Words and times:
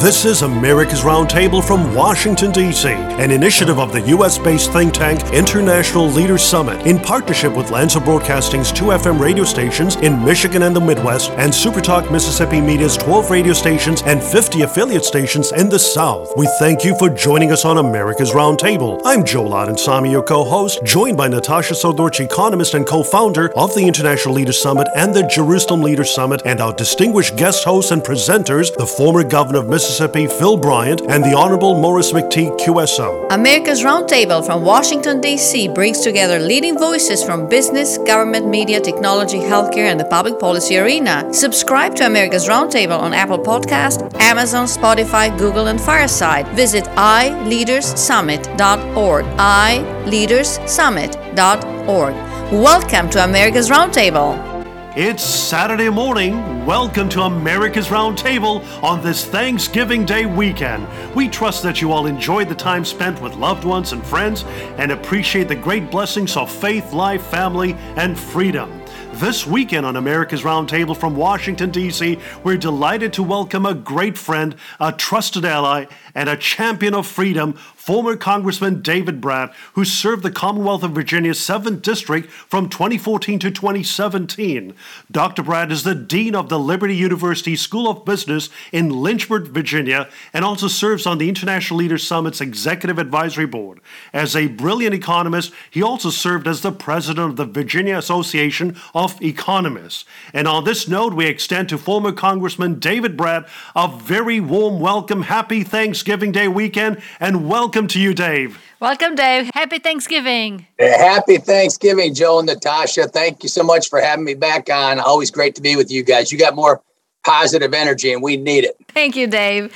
This 0.00 0.24
is 0.24 0.42
America's 0.42 1.00
Roundtable 1.00 1.60
from 1.62 1.92
Washington, 1.92 2.52
D.C., 2.52 2.88
an 2.88 3.32
initiative 3.32 3.80
of 3.80 3.90
the 3.90 4.00
U.S. 4.02 4.38
based 4.38 4.72
think 4.72 4.94
tank 4.94 5.20
International 5.34 6.06
Leaders 6.06 6.44
Summit 6.44 6.86
in 6.86 7.00
partnership 7.00 7.52
with 7.52 7.72
Lanser 7.72 7.98
Broadcasting's 7.98 8.70
two 8.70 8.84
FM 8.84 9.18
radio 9.18 9.42
stations 9.42 9.96
in 9.96 10.24
Michigan 10.24 10.62
and 10.62 10.76
the 10.76 10.80
Midwest 10.80 11.32
and 11.32 11.52
Supertalk 11.52 12.12
Mississippi 12.12 12.60
Media's 12.60 12.96
12 12.96 13.28
radio 13.28 13.52
stations 13.52 14.02
and 14.02 14.22
50 14.22 14.62
affiliate 14.62 15.04
stations 15.04 15.50
in 15.50 15.68
the 15.68 15.80
South. 15.80 16.32
We 16.36 16.48
thank 16.60 16.84
you 16.84 16.96
for 16.96 17.10
joining 17.10 17.50
us 17.50 17.64
on 17.64 17.78
America's 17.78 18.30
Roundtable. 18.30 19.02
I'm 19.04 19.24
Joel 19.24 19.50
Samy, 19.50 20.12
your 20.12 20.22
co 20.22 20.44
host, 20.44 20.78
joined 20.84 21.16
by 21.16 21.26
Natasha 21.26 21.74
Srdoc, 21.74 22.20
economist 22.20 22.74
and 22.74 22.86
co 22.86 23.02
founder 23.02 23.52
of 23.56 23.74
the 23.74 23.88
International 23.88 24.36
Leaders 24.36 24.62
Summit 24.62 24.86
and 24.94 25.12
the 25.12 25.26
Jerusalem 25.26 25.80
Leaders 25.80 26.14
Summit, 26.14 26.40
and 26.44 26.60
our 26.60 26.72
distinguished 26.72 27.36
guest 27.36 27.64
hosts 27.64 27.90
and 27.90 28.00
presenters, 28.00 28.72
the 28.76 28.86
former 28.86 29.24
governor 29.24 29.58
of 29.58 29.68
Mississippi. 29.68 29.87
Mississippi, 29.88 30.26
Phil 30.26 30.58
Bryant, 30.58 31.00
and 31.08 31.24
the 31.24 31.34
Honorable 31.34 31.80
Maurice 31.80 32.12
McTigue 32.12 32.60
QSO. 32.60 33.26
America's 33.32 33.82
Roundtable 33.82 34.44
from 34.44 34.62
Washington, 34.62 35.22
D.C. 35.22 35.68
brings 35.68 36.02
together 36.02 36.38
leading 36.38 36.78
voices 36.78 37.24
from 37.24 37.48
business, 37.48 37.96
government, 37.96 38.46
media, 38.46 38.82
technology, 38.82 39.38
healthcare, 39.38 39.90
and 39.90 39.98
the 39.98 40.04
public 40.04 40.38
policy 40.38 40.76
arena. 40.76 41.32
Subscribe 41.32 41.96
to 41.96 42.04
America's 42.04 42.48
Roundtable 42.48 42.98
on 42.98 43.14
Apple 43.14 43.38
Podcast, 43.38 44.14
Amazon, 44.20 44.66
Spotify, 44.66 45.34
Google, 45.38 45.68
and 45.68 45.80
Fireside. 45.80 46.46
Visit 46.48 46.84
iLeadersSummit.org. 46.84 49.24
iLeadersSummit.org. 49.24 52.14
Welcome 52.52 53.08
to 53.08 53.24
America's 53.24 53.70
Roundtable. 53.70 54.57
It's 55.00 55.22
Saturday 55.22 55.90
morning. 55.90 56.66
Welcome 56.66 57.08
to 57.10 57.20
America's 57.20 57.86
Roundtable 57.86 58.64
on 58.82 59.00
this 59.00 59.24
Thanksgiving 59.24 60.04
Day 60.04 60.26
weekend. 60.26 60.88
We 61.14 61.28
trust 61.28 61.62
that 61.62 61.80
you 61.80 61.92
all 61.92 62.06
enjoyed 62.06 62.48
the 62.48 62.56
time 62.56 62.84
spent 62.84 63.22
with 63.22 63.36
loved 63.36 63.62
ones 63.62 63.92
and 63.92 64.04
friends 64.04 64.42
and 64.76 64.90
appreciate 64.90 65.46
the 65.46 65.54
great 65.54 65.92
blessings 65.92 66.36
of 66.36 66.50
faith, 66.50 66.92
life, 66.92 67.24
family, 67.28 67.74
and 67.94 68.18
freedom. 68.18 68.82
This 69.12 69.46
weekend 69.46 69.86
on 69.86 69.96
America's 69.96 70.42
Roundtable 70.42 70.96
from 70.96 71.14
Washington, 71.16 71.70
D.C., 71.70 72.18
we're 72.42 72.56
delighted 72.56 73.12
to 73.14 73.22
welcome 73.22 73.66
a 73.66 73.74
great 73.74 74.18
friend, 74.18 74.56
a 74.78 74.92
trusted 74.92 75.44
ally, 75.44 75.86
and 76.18 76.28
a 76.28 76.36
champion 76.36 76.94
of 76.94 77.06
freedom, 77.06 77.52
former 77.52 78.16
Congressman 78.16 78.82
David 78.82 79.20
Brat, 79.20 79.54
who 79.74 79.84
served 79.84 80.24
the 80.24 80.32
Commonwealth 80.32 80.82
of 80.82 80.90
Virginia's 80.90 81.38
7th 81.38 81.80
District 81.80 82.28
from 82.28 82.68
2014 82.68 83.38
to 83.38 83.52
2017. 83.52 84.74
Dr. 85.12 85.44
Brat 85.44 85.70
is 85.70 85.84
the 85.84 85.94
Dean 85.94 86.34
of 86.34 86.48
the 86.48 86.58
Liberty 86.58 86.96
University 86.96 87.54
School 87.54 87.88
of 87.88 88.04
Business 88.04 88.50
in 88.72 88.90
Lynchburg, 88.90 89.46
Virginia, 89.50 90.08
and 90.34 90.44
also 90.44 90.66
serves 90.66 91.06
on 91.06 91.18
the 91.18 91.28
International 91.28 91.78
Leaders 91.78 92.04
Summit's 92.04 92.40
Executive 92.40 92.98
Advisory 92.98 93.46
Board. 93.46 93.78
As 94.12 94.34
a 94.34 94.48
brilliant 94.48 94.96
economist, 94.96 95.52
he 95.70 95.84
also 95.84 96.10
served 96.10 96.48
as 96.48 96.62
the 96.62 96.72
president 96.72 97.30
of 97.30 97.36
the 97.36 97.44
Virginia 97.44 97.96
Association 97.96 98.76
of 98.92 99.22
Economists. 99.22 100.04
And 100.34 100.48
on 100.48 100.64
this 100.64 100.88
note, 100.88 101.14
we 101.14 101.26
extend 101.26 101.68
to 101.68 101.78
former 101.78 102.10
Congressman 102.10 102.80
David 102.80 103.16
Brat 103.16 103.48
a 103.76 103.86
very 103.86 104.40
warm 104.40 104.80
welcome. 104.80 105.22
Happy 105.22 105.62
Thanksgiving. 105.62 106.07
Thanksgiving 106.08 106.32
Day 106.32 106.48
weekend. 106.48 107.02
And 107.20 107.50
welcome 107.50 107.86
to 107.88 108.00
you, 108.00 108.14
Dave. 108.14 108.58
Welcome, 108.80 109.14
Dave. 109.14 109.50
Happy 109.52 109.78
Thanksgiving. 109.78 110.66
Happy 110.78 111.36
Thanksgiving, 111.36 112.14
Joe 112.14 112.38
and 112.38 112.46
Natasha. 112.46 113.08
Thank 113.08 113.42
you 113.42 113.50
so 113.50 113.62
much 113.62 113.90
for 113.90 114.00
having 114.00 114.24
me 114.24 114.32
back 114.32 114.70
on. 114.70 115.00
Always 115.00 115.30
great 115.30 115.54
to 115.56 115.60
be 115.60 115.76
with 115.76 115.90
you 115.90 116.02
guys. 116.02 116.32
You 116.32 116.38
got 116.38 116.54
more 116.54 116.80
positive 117.24 117.74
energy, 117.74 118.12
and 118.12 118.22
we 118.22 118.36
need 118.36 118.64
it. 118.64 118.76
Thank 118.88 119.16
you, 119.16 119.26
Dave. 119.26 119.72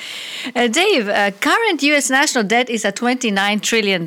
Uh, 0.54 0.68
Dave, 0.68 1.08
uh, 1.08 1.30
current 1.32 1.82
U.S. 1.82 2.10
national 2.10 2.44
debt 2.44 2.70
is 2.70 2.84
at 2.84 2.96
$29 2.96 3.62
trillion, 3.62 4.06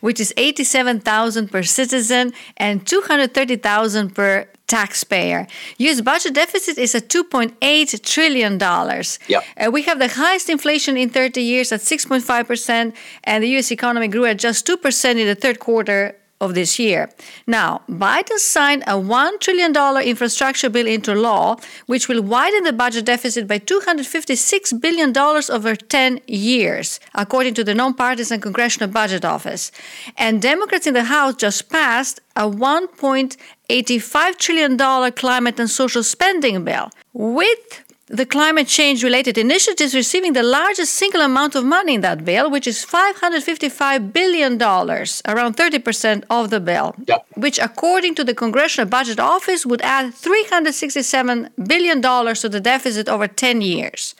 which 0.00 0.20
is 0.20 0.32
87000 0.36 1.50
per 1.50 1.62
citizen 1.62 2.32
and 2.56 2.86
230000 2.86 4.14
per 4.14 4.48
taxpayer. 4.66 5.46
U.S. 5.78 6.00
budget 6.00 6.34
deficit 6.34 6.78
is 6.78 6.94
at 6.94 7.08
$2.8 7.08 8.02
trillion. 8.02 8.58
Yep. 8.58 9.44
Uh, 9.56 9.70
we 9.70 9.82
have 9.82 9.98
the 9.98 10.08
highest 10.08 10.48
inflation 10.48 10.96
in 10.96 11.10
30 11.10 11.40
years 11.40 11.72
at 11.72 11.80
6.5%, 11.80 12.94
and 13.24 13.44
the 13.44 13.48
U.S. 13.50 13.70
economy 13.70 14.08
grew 14.08 14.24
at 14.24 14.38
just 14.38 14.66
2% 14.66 15.10
in 15.10 15.26
the 15.26 15.34
third 15.34 15.60
quarter 15.60 16.16
of 16.40 16.54
this 16.54 16.78
year. 16.78 17.10
Now, 17.46 17.82
Biden 17.88 18.38
signed 18.38 18.82
a 18.82 18.92
$1 18.92 19.40
trillion 19.40 19.74
infrastructure 20.02 20.68
bill 20.68 20.86
into 20.86 21.14
law, 21.14 21.56
which 21.86 22.08
will 22.08 22.22
widen 22.22 22.64
the 22.64 22.72
budget 22.72 23.06
deficit 23.06 23.48
by 23.48 23.58
$256 23.58 24.80
billion 24.80 25.16
over 25.16 25.76
10 25.76 26.20
years, 26.26 27.00
according 27.14 27.54
to 27.54 27.64
the 27.64 27.74
nonpartisan 27.74 28.40
Congressional 28.40 28.88
Budget 28.88 29.24
Office. 29.24 29.72
And 30.16 30.42
Democrats 30.42 30.86
in 30.86 30.94
the 30.94 31.04
House 31.04 31.36
just 31.36 31.70
passed 31.70 32.20
a 32.36 32.42
$1.85 32.42 34.38
trillion 34.38 35.12
climate 35.12 35.58
and 35.58 35.70
social 35.70 36.02
spending 36.02 36.64
bill 36.64 36.90
with 37.14 37.85
the 38.08 38.24
climate 38.24 38.68
change 38.68 39.02
related 39.02 39.36
initiatives 39.36 39.94
receiving 39.94 40.32
the 40.32 40.42
largest 40.42 40.94
single 40.94 41.22
amount 41.22 41.56
of 41.56 41.64
money 41.64 41.94
in 41.94 42.02
that 42.02 42.24
bill, 42.24 42.48
which 42.48 42.66
is 42.68 42.84
$555 42.84 44.12
billion, 44.12 44.62
around 44.62 45.56
30% 45.56 46.24
of 46.30 46.50
the 46.50 46.60
bill, 46.60 46.94
which, 47.34 47.58
according 47.58 48.14
to 48.14 48.22
the 48.22 48.34
Congressional 48.34 48.88
Budget 48.88 49.18
Office, 49.18 49.66
would 49.66 49.82
add 49.82 50.14
$367 50.14 51.50
billion 51.66 52.00
to 52.00 52.48
the 52.48 52.60
deficit 52.60 53.08
over 53.08 53.26
10 53.26 53.60
years. 53.60 54.14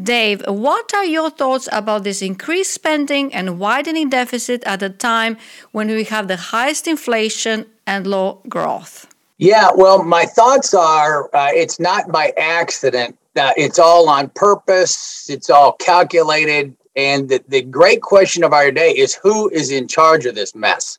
Dave, 0.00 0.44
what 0.46 0.92
are 0.92 1.06
your 1.06 1.30
thoughts 1.30 1.70
about 1.72 2.04
this 2.04 2.20
increased 2.20 2.74
spending 2.74 3.32
and 3.32 3.58
widening 3.58 4.10
deficit 4.10 4.62
at 4.64 4.82
a 4.82 4.90
time 4.90 5.38
when 5.72 5.88
we 5.88 6.04
have 6.04 6.28
the 6.28 6.36
highest 6.36 6.86
inflation 6.86 7.64
and 7.86 8.06
low 8.06 8.42
growth? 8.46 9.06
Yeah, 9.38 9.70
well, 9.74 10.02
my 10.02 10.24
thoughts 10.24 10.72
are 10.72 11.34
uh, 11.34 11.50
it's 11.52 11.78
not 11.78 12.10
by 12.10 12.32
accident. 12.38 13.18
Uh, 13.36 13.52
it's 13.56 13.78
all 13.78 14.08
on 14.08 14.30
purpose. 14.30 15.28
It's 15.28 15.50
all 15.50 15.72
calculated. 15.72 16.74
And 16.96 17.28
the, 17.28 17.44
the 17.48 17.62
great 17.62 18.00
question 18.00 18.42
of 18.42 18.54
our 18.54 18.70
day 18.70 18.92
is 18.92 19.14
who 19.14 19.50
is 19.50 19.70
in 19.70 19.88
charge 19.88 20.24
of 20.24 20.34
this 20.34 20.54
mess? 20.54 20.98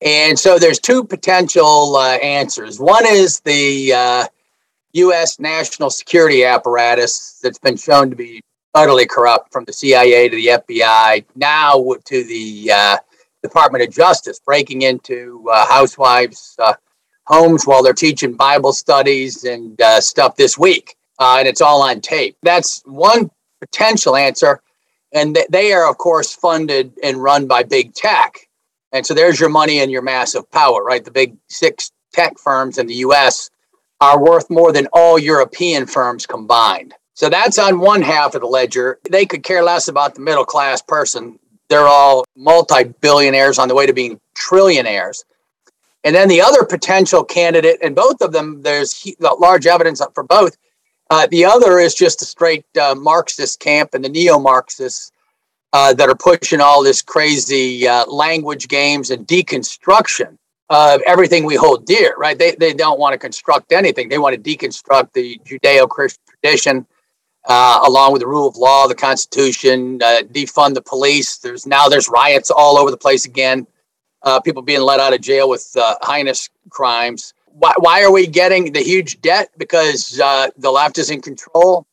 And 0.00 0.38
so 0.38 0.58
there's 0.58 0.80
two 0.80 1.04
potential 1.04 1.96
uh, 1.96 2.16
answers. 2.16 2.80
One 2.80 3.04
is 3.06 3.40
the 3.40 4.26
U.S. 4.94 5.38
Uh, 5.38 5.42
national 5.42 5.90
security 5.90 6.44
apparatus 6.44 7.38
that's 7.42 7.58
been 7.58 7.76
shown 7.76 8.08
to 8.08 8.16
be 8.16 8.40
utterly 8.74 9.06
corrupt 9.06 9.52
from 9.52 9.64
the 9.64 9.72
CIA 9.74 10.30
to 10.30 10.36
the 10.36 10.46
FBI, 10.46 11.24
now 11.36 11.94
to 12.04 12.24
the 12.24 12.70
uh, 12.72 12.96
Department 13.42 13.84
of 13.84 13.90
Justice, 13.94 14.40
breaking 14.40 14.82
into 14.82 15.46
uh, 15.52 15.66
housewives' 15.66 16.56
homes 17.26 17.64
while 17.64 17.82
they're 17.82 17.92
teaching 17.92 18.34
Bible 18.34 18.72
studies 18.72 19.44
and 19.44 19.80
uh, 19.80 20.00
stuff 20.00 20.36
this 20.36 20.58
week. 20.58 20.96
Uh, 21.18 21.36
and 21.38 21.48
it's 21.48 21.60
all 21.60 21.82
on 21.82 22.00
tape. 22.00 22.36
That's 22.42 22.82
one 22.84 23.30
potential 23.60 24.16
answer. 24.16 24.60
And 25.12 25.34
th- 25.34 25.48
they 25.48 25.72
are, 25.72 25.88
of 25.88 25.98
course, 25.98 26.34
funded 26.34 26.92
and 27.02 27.22
run 27.22 27.46
by 27.46 27.62
big 27.62 27.94
tech. 27.94 28.38
And 28.92 29.06
so 29.06 29.14
there's 29.14 29.38
your 29.38 29.48
money 29.48 29.80
and 29.80 29.90
your 29.90 30.02
massive 30.02 30.50
power, 30.50 30.82
right? 30.82 31.04
The 31.04 31.10
big 31.10 31.36
six 31.48 31.92
tech 32.12 32.38
firms 32.38 32.78
in 32.78 32.86
the 32.86 32.96
US 32.96 33.50
are 34.00 34.22
worth 34.22 34.50
more 34.50 34.72
than 34.72 34.88
all 34.92 35.18
European 35.18 35.86
firms 35.86 36.26
combined. 36.26 36.94
So 37.14 37.28
that's 37.28 37.58
on 37.58 37.78
one 37.78 38.02
half 38.02 38.34
of 38.34 38.40
the 38.40 38.46
ledger. 38.46 38.98
They 39.08 39.26
could 39.26 39.42
care 39.42 39.62
less 39.62 39.88
about 39.88 40.14
the 40.14 40.20
middle 40.20 40.44
class 40.44 40.82
person. 40.82 41.38
They're 41.68 41.86
all 41.86 42.24
multi 42.36 42.84
billionaires 42.84 43.58
on 43.58 43.68
the 43.68 43.74
way 43.74 43.86
to 43.86 43.92
being 43.92 44.20
trillionaires. 44.36 45.24
And 46.04 46.14
then 46.14 46.28
the 46.28 46.40
other 46.40 46.64
potential 46.64 47.24
candidate, 47.24 47.78
and 47.82 47.94
both 47.94 48.20
of 48.20 48.32
them, 48.32 48.62
there's 48.62 49.06
large 49.20 49.66
evidence 49.66 50.02
for 50.14 50.24
both. 50.24 50.56
Uh, 51.10 51.26
the 51.30 51.44
other 51.44 51.78
is 51.78 51.94
just 51.94 52.22
a 52.22 52.24
straight 52.24 52.64
uh, 52.80 52.94
Marxist 52.94 53.60
camp 53.60 53.90
and 53.94 54.04
the 54.04 54.08
neo 54.08 54.38
Marxists 54.38 55.12
uh, 55.72 55.92
that 55.94 56.08
are 56.08 56.14
pushing 56.14 56.60
all 56.60 56.82
this 56.82 57.02
crazy 57.02 57.86
uh, 57.86 58.06
language 58.06 58.68
games 58.68 59.10
and 59.10 59.26
deconstruction 59.26 60.36
of 60.70 61.00
everything 61.06 61.44
we 61.44 61.54
hold 61.54 61.84
dear, 61.84 62.14
right? 62.16 62.38
They, 62.38 62.52
they 62.52 62.72
don't 62.72 62.98
want 62.98 63.12
to 63.12 63.18
construct 63.18 63.72
anything. 63.72 64.08
They 64.08 64.18
want 64.18 64.34
to 64.34 64.40
deconstruct 64.40 65.12
the 65.12 65.38
Judeo 65.44 65.88
Christian 65.88 66.22
tradition. 66.28 66.86
Uh, 67.44 67.80
along 67.84 68.12
with 68.12 68.20
the 68.20 68.28
rule 68.28 68.46
of 68.46 68.56
law, 68.56 68.86
the 68.86 68.94
Constitution, 68.94 70.00
uh, 70.00 70.22
defund 70.30 70.74
the 70.74 70.80
police. 70.80 71.38
There's 71.38 71.66
now 71.66 71.88
there's 71.88 72.08
riots 72.08 72.52
all 72.52 72.78
over 72.78 72.88
the 72.88 72.96
place 72.96 73.24
again 73.24 73.66
uh, 74.24 74.40
people 74.40 74.62
being 74.62 74.80
let 74.80 75.00
out 75.00 75.12
of 75.12 75.20
jail 75.20 75.48
with 75.48 75.74
uh, 75.76 75.96
heinous 76.06 76.48
crimes. 76.70 77.34
Why, 77.46 77.72
why, 77.78 78.02
are 78.02 78.12
we 78.12 78.26
getting 78.26 78.72
the 78.72 78.80
huge 78.80 79.20
debt? 79.20 79.50
Because 79.58 80.18
uh, 80.20 80.48
the 80.56 80.70
left 80.70 80.98
is 80.98 81.10
in 81.10 81.20
control 81.20 81.86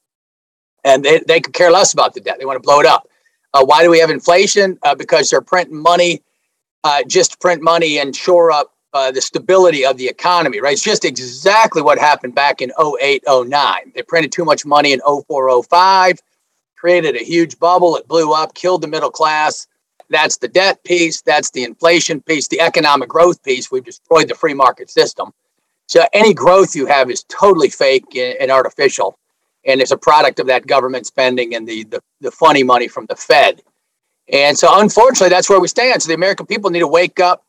and 0.86 1.04
they, 1.04 1.20
they 1.28 1.42
could 1.42 1.54
care 1.54 1.72
less 1.72 1.94
about 1.94 2.14
the 2.14 2.22
debt. 2.22 2.38
They 2.40 2.46
want 2.46 2.56
to 2.56 2.66
blow 2.66 2.80
it 2.80 2.86
up. 2.86 3.08
Uh, 3.54 3.66
why 3.66 3.84
do 3.84 3.90
we 3.90 4.00
have 4.00 4.10
inflation? 4.10 4.78
Uh, 4.84 4.96
because 4.96 5.30
they're 5.30 5.42
printing 5.42 5.82
money 5.82 6.22
uh, 6.86 7.04
just 7.08 7.42
print 7.42 7.62
money 7.62 8.00
and 8.00 8.16
shore 8.16 8.52
up 8.52 8.74
the 8.94 9.22
stability 9.22 9.86
of 9.86 9.98
the 9.98 10.08
economy, 10.08 10.62
right? 10.62 10.74
It's 10.74 10.82
just 10.82 11.04
exactly 11.04 11.82
what 11.82 12.00
happened 12.00 12.36
back 12.36 12.62
in 12.62 12.72
08, 12.80 13.24
09. 13.28 13.92
They 13.94 14.02
printed 14.02 14.32
too 14.32 14.46
much 14.46 14.66
money 14.66 14.94
in 14.94 15.02
04, 15.02 15.64
05. 15.64 16.20
created 16.78 17.16
a 17.16 17.24
huge 17.24 17.60
bubble. 17.60 17.98
It 17.98 18.08
blew 18.08 18.32
up, 18.32 18.54
killed 18.54 18.82
the 18.82 18.88
middle 18.88 19.12
class. 19.12 19.68
That's 20.10 20.38
the 20.38 20.48
debt 20.48 20.84
piece. 20.84 21.22
That's 21.22 21.52
the 21.52 21.64
inflation 21.64 22.22
piece, 22.22 22.48
the 22.48 22.62
economic 22.62 23.10
growth 23.10 23.44
piece. 23.44 23.72
We've 23.72 23.84
destroyed 23.84 24.28
the 24.28 24.36
free 24.36 24.54
market 24.54 24.90
system. 24.90 25.32
So 25.88 26.06
any 26.14 26.34
growth 26.34 26.76
you 26.76 26.86
have 26.86 27.10
is 27.10 27.24
totally 27.30 27.70
fake 27.70 28.16
and 28.16 28.52
artificial. 28.52 29.18
And 29.66 29.82
it's 29.82 29.92
a 29.92 29.98
product 29.98 30.40
of 30.40 30.48
that 30.48 30.66
government 30.68 31.06
spending 31.06 31.54
and 31.56 31.68
the, 31.68 31.84
the, 31.84 32.02
the 32.22 32.32
funny 32.32 32.64
money 32.64 32.88
from 32.88 33.06
the 33.08 33.16
Fed. 33.16 33.62
And 34.32 34.58
so, 34.58 34.80
unfortunately, 34.80 35.30
that's 35.30 35.50
where 35.50 35.60
we 35.60 35.68
stand. 35.68 36.02
So 36.02 36.08
the 36.08 36.14
American 36.14 36.46
people 36.46 36.70
need 36.70 36.80
to 36.80 36.88
wake 36.88 37.20
up. 37.20 37.44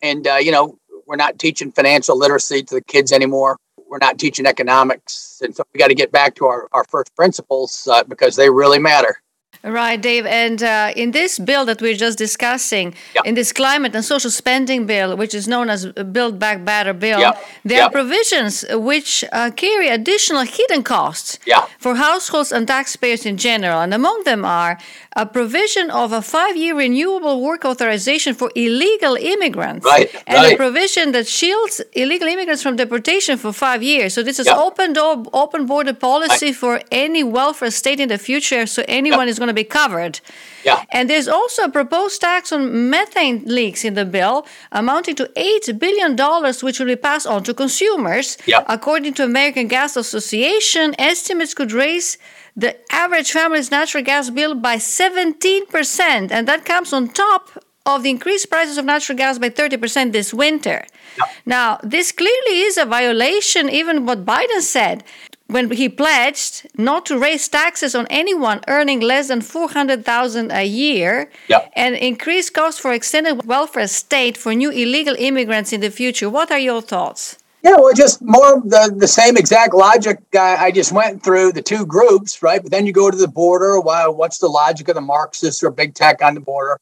And, 0.00 0.26
uh, 0.26 0.36
you 0.36 0.50
know, 0.50 0.78
we're 1.06 1.16
not 1.16 1.38
teaching 1.38 1.70
financial 1.70 2.18
literacy 2.18 2.62
to 2.64 2.74
the 2.76 2.80
kids 2.80 3.12
anymore. 3.12 3.58
We're 3.88 3.98
not 3.98 4.18
teaching 4.18 4.46
economics. 4.46 5.40
And 5.44 5.54
so 5.54 5.62
we 5.72 5.78
got 5.78 5.88
to 5.88 5.94
get 5.94 6.10
back 6.10 6.34
to 6.36 6.46
our, 6.46 6.68
our 6.72 6.84
first 6.84 7.14
principles 7.14 7.86
uh, 7.90 8.02
because 8.04 8.36
they 8.36 8.48
really 8.48 8.78
matter. 8.78 9.21
Right, 9.64 10.00
Dave. 10.00 10.26
And 10.26 10.60
uh, 10.60 10.92
in 10.96 11.12
this 11.12 11.38
bill 11.38 11.64
that 11.66 11.80
we're 11.80 11.94
just 11.94 12.18
discussing, 12.18 12.94
yep. 13.14 13.24
in 13.24 13.36
this 13.36 13.52
climate 13.52 13.94
and 13.94 14.04
social 14.04 14.30
spending 14.30 14.86
bill, 14.86 15.16
which 15.16 15.34
is 15.34 15.46
known 15.46 15.70
as 15.70 15.86
Build 15.86 16.40
Back 16.40 16.64
Better 16.64 16.92
bill, 16.92 17.20
yep. 17.20 17.40
there 17.64 17.78
yep. 17.78 17.88
are 17.88 17.92
provisions 17.92 18.64
which 18.70 19.24
uh, 19.30 19.52
carry 19.52 19.88
additional 19.88 20.42
hidden 20.42 20.82
costs 20.82 21.38
for 21.78 21.94
households 21.94 22.50
and 22.50 22.66
taxpayers 22.66 23.24
in 23.24 23.36
general. 23.36 23.80
And 23.80 23.94
among 23.94 24.24
them 24.24 24.44
are 24.44 24.78
a 25.16 25.26
provision 25.26 25.90
of 25.90 26.12
a 26.12 26.22
five 26.22 26.56
year 26.56 26.76
renewable 26.76 27.40
work 27.42 27.64
authorization 27.64 28.34
for 28.34 28.50
illegal 28.54 29.14
immigrants 29.16 29.84
right, 29.84 30.14
and 30.26 30.36
right. 30.36 30.54
a 30.54 30.56
provision 30.56 31.12
that 31.12 31.26
shields 31.28 31.80
illegal 31.92 32.28
immigrants 32.28 32.62
from 32.62 32.76
deportation 32.76 33.36
for 33.36 33.52
five 33.52 33.82
years. 33.82 34.14
So 34.14 34.22
this 34.22 34.38
is 34.38 34.48
open 34.48 34.94
door, 34.94 35.24
open 35.32 35.66
border 35.66 35.92
policy 35.92 36.46
right. 36.46 36.56
for 36.56 36.80
any 36.90 37.22
welfare 37.22 37.70
state 37.70 38.00
in 38.00 38.08
the 38.08 38.18
future. 38.18 38.66
So 38.66 38.84
anyone 38.88 39.28
is 39.28 39.38
going 39.38 39.48
to 39.48 39.54
be 39.54 39.64
covered. 39.64 40.20
Yeah. 40.64 40.84
And 40.92 41.10
there's 41.10 41.28
also 41.28 41.64
a 41.64 41.70
proposed 41.70 42.20
tax 42.20 42.52
on 42.52 42.90
methane 42.90 43.42
leaks 43.44 43.84
in 43.84 43.94
the 43.94 44.04
bill, 44.04 44.46
amounting 44.70 45.16
to 45.16 45.30
$8 45.36 45.78
billion, 45.78 46.16
which 46.62 46.78
will 46.78 46.86
be 46.86 46.96
passed 46.96 47.26
on 47.26 47.42
to 47.44 47.54
consumers. 47.54 48.38
Yeah. 48.46 48.64
According 48.68 49.14
to 49.14 49.24
American 49.24 49.68
Gas 49.68 49.96
Association, 49.96 50.94
estimates 50.98 51.54
could 51.54 51.72
raise 51.72 52.16
the 52.56 52.76
average 52.92 53.32
family's 53.32 53.70
natural 53.70 54.04
gas 54.04 54.30
bill 54.30 54.54
by 54.54 54.76
17%. 54.76 56.30
And 56.30 56.48
that 56.48 56.64
comes 56.64 56.92
on 56.92 57.08
top 57.08 57.50
of 57.84 58.02
the 58.02 58.10
increased 58.10 58.48
prices 58.50 58.78
of 58.78 58.84
natural 58.84 59.18
gas 59.18 59.38
by 59.38 59.50
30% 59.50 60.12
this 60.12 60.32
winter. 60.32 60.84
Yeah. 61.18 61.24
Now, 61.46 61.80
this 61.82 62.12
clearly 62.12 62.60
is 62.60 62.76
a 62.76 62.84
violation, 62.84 63.68
even 63.68 64.06
what 64.06 64.24
Biden 64.24 64.60
said 64.60 65.02
when 65.48 65.70
he 65.70 65.88
pledged 65.88 66.66
not 66.78 67.04
to 67.06 67.18
raise 67.18 67.48
taxes 67.48 67.94
on 67.94 68.06
anyone 68.08 68.60
earning 68.68 69.00
less 69.00 69.28
than 69.28 69.42
400,000 69.42 70.50
a 70.50 70.64
year 70.64 71.30
and 71.76 71.94
increase 71.94 72.48
costs 72.48 72.80
for 72.80 72.92
extended 72.92 73.44
welfare 73.44 73.86
state 73.88 74.36
for 74.36 74.54
new 74.54 74.70
illegal 74.70 75.14
immigrants 75.18 75.72
in 75.72 75.80
the 75.80 75.90
future. 75.90 76.30
What 76.30 76.50
are 76.50 76.58
your 76.58 76.80
thoughts? 76.80 77.36
Yeah, 77.62 77.76
well, 77.76 77.92
just 77.94 78.20
more 78.20 78.60
the, 78.60 78.92
the 78.96 79.06
same 79.06 79.36
exact 79.36 79.72
logic 79.72 80.18
I 80.36 80.72
just 80.72 80.90
went 80.90 81.22
through 81.22 81.52
the 81.52 81.62
two 81.62 81.86
groups, 81.86 82.42
right? 82.42 82.60
But 82.60 82.72
then 82.72 82.86
you 82.86 82.92
go 82.92 83.08
to 83.08 83.16
the 83.16 83.28
border. 83.28 83.80
Why, 83.80 84.08
what's 84.08 84.38
the 84.38 84.48
logic 84.48 84.88
of 84.88 84.96
the 84.96 85.00
Marxists 85.00 85.62
or 85.62 85.70
big 85.70 85.94
tech 85.94 86.22
on 86.22 86.34
the 86.34 86.40
border? 86.40 86.78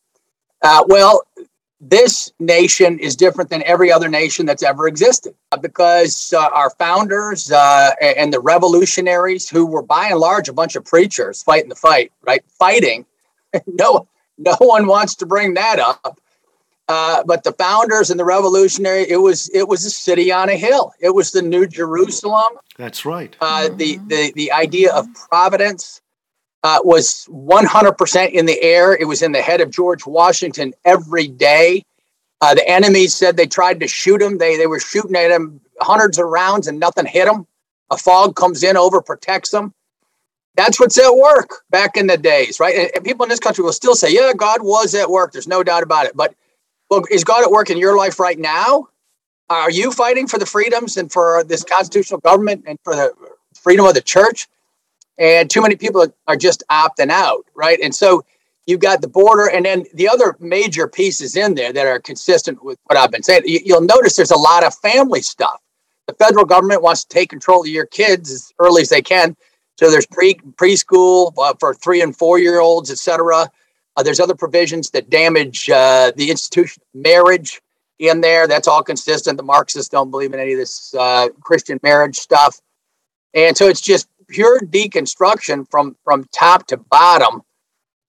Uh, 0.62 0.84
well, 0.86 1.22
this 1.80 2.32
nation 2.38 2.98
is 2.98 3.16
different 3.16 3.50
than 3.50 3.62
every 3.64 3.90
other 3.90 4.08
nation 4.08 4.46
that's 4.46 4.62
ever 4.62 4.86
existed 4.86 5.34
uh, 5.52 5.56
because 5.58 6.32
uh, 6.34 6.48
our 6.52 6.70
founders 6.70 7.50
uh, 7.50 7.90
and 8.00 8.32
the 8.32 8.40
revolutionaries, 8.40 9.48
who 9.48 9.66
were 9.66 9.82
by 9.82 10.08
and 10.08 10.18
large 10.18 10.48
a 10.48 10.52
bunch 10.52 10.76
of 10.76 10.84
preachers 10.84 11.42
fighting 11.42 11.68
the 11.70 11.74
fight, 11.74 12.12
right? 12.22 12.42
Fighting. 12.58 13.06
no, 13.66 14.08
no 14.38 14.56
one 14.58 14.86
wants 14.86 15.14
to 15.16 15.26
bring 15.26 15.54
that 15.54 15.78
up. 15.78 16.18
Uh, 16.90 17.22
but 17.24 17.44
the 17.44 17.52
founders 17.52 18.10
and 18.10 18.18
the 18.18 18.24
revolutionary, 18.24 19.08
it 19.08 19.18
was 19.18 19.48
it 19.54 19.68
was 19.68 19.84
a 19.84 19.90
city 19.90 20.32
on 20.32 20.48
a 20.48 20.56
hill. 20.56 20.92
It 21.00 21.14
was 21.14 21.30
the 21.30 21.40
New 21.40 21.66
Jerusalem. 21.66 22.58
That's 22.76 23.04
right. 23.04 23.36
Uh, 23.40 23.68
the 23.68 23.98
the 24.08 24.32
the 24.34 24.50
idea 24.50 24.92
of 24.92 25.06
providence, 25.14 26.00
uh, 26.62 26.80
was 26.84 27.26
100% 27.30 28.32
in 28.32 28.46
the 28.46 28.62
air. 28.62 28.94
It 28.94 29.06
was 29.06 29.22
in 29.22 29.32
the 29.32 29.42
head 29.42 29.60
of 29.60 29.70
George 29.70 30.06
Washington 30.06 30.74
every 30.84 31.28
day. 31.28 31.84
Uh, 32.40 32.54
the 32.54 32.68
enemies 32.68 33.14
said 33.14 33.36
they 33.36 33.46
tried 33.46 33.80
to 33.80 33.88
shoot 33.88 34.20
him. 34.20 34.38
They, 34.38 34.56
they 34.56 34.66
were 34.66 34.80
shooting 34.80 35.16
at 35.16 35.30
him 35.30 35.60
hundreds 35.80 36.18
of 36.18 36.26
rounds 36.26 36.66
and 36.66 36.80
nothing 36.80 37.06
hit 37.06 37.28
him. 37.28 37.46
A 37.90 37.96
fog 37.96 38.36
comes 38.36 38.62
in, 38.62 38.76
over 38.76 39.00
protects 39.00 39.50
them. 39.50 39.74
That's 40.54 40.80
what's 40.80 40.98
at 40.98 41.14
work 41.14 41.62
back 41.70 41.96
in 41.96 42.06
the 42.06 42.16
days, 42.16 42.60
right? 42.60 42.74
And, 42.74 42.90
and 42.94 43.04
people 43.04 43.24
in 43.24 43.30
this 43.30 43.40
country 43.40 43.64
will 43.64 43.72
still 43.72 43.94
say, 43.94 44.12
yeah, 44.12 44.32
God 44.36 44.62
was 44.62 44.94
at 44.94 45.10
work. 45.10 45.32
There's 45.32 45.48
no 45.48 45.62
doubt 45.62 45.82
about 45.82 46.06
it. 46.06 46.16
But 46.16 46.34
well, 46.90 47.04
is 47.10 47.24
God 47.24 47.44
at 47.44 47.50
work 47.50 47.70
in 47.70 47.78
your 47.78 47.96
life 47.96 48.18
right 48.18 48.38
now? 48.38 48.88
Are 49.48 49.70
you 49.70 49.92
fighting 49.92 50.26
for 50.26 50.38
the 50.38 50.46
freedoms 50.46 50.96
and 50.96 51.10
for 51.10 51.44
this 51.44 51.64
constitutional 51.64 52.20
government 52.20 52.64
and 52.66 52.78
for 52.84 52.94
the 52.94 53.12
freedom 53.54 53.86
of 53.86 53.94
the 53.94 54.00
church? 54.00 54.46
and 55.20 55.50
too 55.50 55.60
many 55.60 55.76
people 55.76 56.06
are 56.26 56.36
just 56.36 56.64
opting 56.70 57.10
out, 57.10 57.44
right? 57.54 57.78
And 57.80 57.94
so 57.94 58.24
you've 58.66 58.80
got 58.80 59.02
the 59.02 59.08
border, 59.08 59.48
and 59.48 59.66
then 59.66 59.84
the 59.92 60.08
other 60.08 60.34
major 60.40 60.88
pieces 60.88 61.36
in 61.36 61.54
there 61.54 61.72
that 61.72 61.86
are 61.86 62.00
consistent 62.00 62.64
with 62.64 62.78
what 62.84 62.98
I've 62.98 63.10
been 63.10 63.22
saying. 63.22 63.42
You'll 63.44 63.82
notice 63.82 64.16
there's 64.16 64.30
a 64.30 64.38
lot 64.38 64.64
of 64.64 64.74
family 64.74 65.20
stuff. 65.20 65.60
The 66.06 66.14
federal 66.14 66.46
government 66.46 66.82
wants 66.82 67.04
to 67.04 67.08
take 67.08 67.28
control 67.28 67.60
of 67.60 67.68
your 67.68 67.86
kids 67.86 68.32
as 68.32 68.52
early 68.58 68.82
as 68.82 68.88
they 68.88 69.02
can. 69.02 69.36
So 69.78 69.90
there's 69.90 70.06
pre 70.06 70.34
preschool 70.34 71.32
uh, 71.38 71.54
for 71.60 71.74
three 71.74 72.00
and 72.00 72.16
four 72.16 72.38
year 72.38 72.60
olds, 72.60 72.90
et 72.90 72.98
cetera. 72.98 73.50
Uh, 73.96 74.02
there's 74.02 74.20
other 74.20 74.34
provisions 74.34 74.90
that 74.90 75.10
damage 75.10 75.68
uh, 75.68 76.12
the 76.16 76.30
institution 76.30 76.82
of 76.82 77.00
marriage 77.00 77.60
in 77.98 78.20
there. 78.20 78.46
That's 78.46 78.68
all 78.68 78.82
consistent. 78.82 79.36
The 79.36 79.42
Marxists 79.42 79.88
don't 79.88 80.10
believe 80.10 80.32
in 80.32 80.40
any 80.40 80.52
of 80.52 80.58
this 80.58 80.94
uh, 80.98 81.28
Christian 81.40 81.78
marriage 81.82 82.16
stuff. 82.16 82.60
And 83.34 83.56
so 83.56 83.68
it's 83.68 83.80
just 83.80 84.08
pure 84.28 84.60
deconstruction 84.60 85.68
from 85.70 85.96
from 86.04 86.24
top 86.32 86.66
to 86.68 86.76
bottom. 86.76 87.42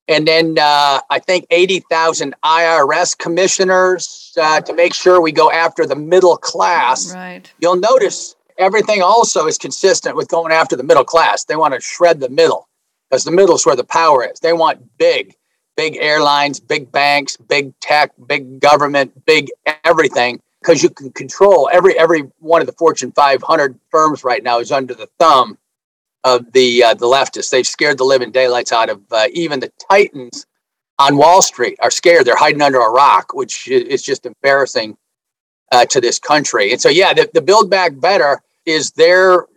And 0.08 0.28
then 0.28 0.58
uh, 0.60 1.00
I 1.10 1.20
think 1.20 1.46
80,000 1.52 2.36
IRS 2.44 3.18
commissioners 3.18 4.34
uh, 4.40 4.60
to 4.62 4.74
make 4.74 4.94
sure 4.94 5.22
we 5.22 5.32
go 5.32 5.50
after 5.52 5.86
the 5.86 5.96
middle 5.96 6.36
class. 6.36 7.14
Right. 7.14 7.50
You'll 7.60 7.78
notice 7.78 8.36
everything 8.58 9.02
also 9.02 9.48
is 9.48 9.58
consistent 9.58 10.16
with 10.16 10.28
going 10.28 10.52
after 10.52 10.76
the 10.76 10.84
middle 10.84 11.06
class. 11.06 11.46
They 11.46 11.56
want 11.56 11.76
to 11.76 11.80
shred 11.80 12.20
the 12.20 12.30
middle 12.30 12.68
because 13.10 13.24
the 13.24 13.32
middle 13.32 13.56
is 13.56 13.66
where 13.66 13.76
the 13.76 13.86
power 13.86 14.26
is. 14.26 14.40
They 14.40 14.54
want 14.54 14.98
big, 14.98 15.36
big 15.82 15.98
airlines, 16.00 16.60
big 16.60 16.92
banks, 16.92 17.38
big 17.38 17.74
tech, 17.80 18.12
big 18.28 18.60
government, 18.60 19.26
big 19.26 19.50
everything 19.84 20.40
because 20.62 20.84
you 20.84 20.90
can 20.92 21.12
control 21.12 21.68
every 21.74 21.98
every 21.98 22.22
one 22.38 22.62
of 22.62 22.68
the 22.68 22.74
Fortune 22.74 23.12
500 23.12 23.80
firms 23.90 24.24
right 24.24 24.44
now 24.44 24.60
is 24.60 24.72
under 24.72 24.94
the 24.94 25.10
thumb 25.20 25.58
of 26.24 26.52
the 26.52 26.84
uh, 26.84 26.94
the 26.94 27.08
leftists. 27.08 27.50
They've 27.50 27.66
scared 27.66 27.98
the 27.98 28.04
living 28.04 28.30
daylights 28.30 28.72
out 28.72 28.92
of 28.92 29.02
uh, 29.12 29.26
even 29.34 29.60
the 29.60 29.72
titans 29.90 30.46
on 31.00 31.18
Wall 31.18 31.42
Street 31.42 31.80
are 31.82 31.90
scared. 31.90 32.26
They're 32.26 32.36
hiding 32.36 32.62
under 32.62 32.80
a 32.80 32.92
rock, 32.92 33.34
which 33.34 33.68
is 33.68 34.04
just 34.04 34.28
embarrassing 34.28 34.98
uh, 35.72 35.86
to 35.86 36.00
this 36.00 36.20
country. 36.20 36.72
And 36.72 36.80
so, 36.80 36.90
yeah, 36.90 37.12
the, 37.12 37.28
the 37.34 37.42
Build 37.42 37.72
Back 37.72 38.00
Better 38.00 38.40
is 38.68 38.92
their 38.92 39.48